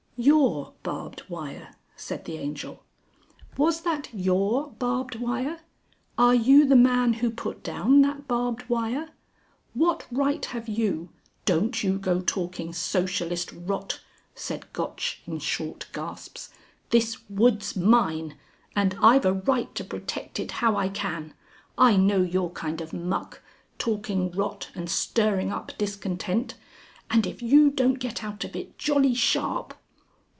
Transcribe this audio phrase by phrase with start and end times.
[0.23, 2.83] "Your barbed wire," said the Angel.
[3.57, 5.61] "Was that your barbed wire?
[6.15, 9.09] Are you the man who put down that barbed wire?
[9.73, 11.09] What right have you...."
[11.45, 13.99] "Don't you go talking Socialist rot,"
[14.35, 16.51] said Gotch in short gasps.
[16.91, 18.37] "This wood's mine,
[18.75, 21.33] and I've a right to protect it how I can.
[21.79, 23.41] I know your kind of muck.
[23.79, 26.53] Talking rot and stirring up discontent.
[27.09, 29.73] And if you don't get out of it jolly sharp...."